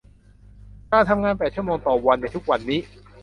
[0.91, 2.79] การทำงานแปดชั่วโมงต่อวันในทุกวันนี้